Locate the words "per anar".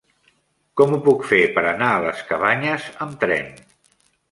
1.59-1.91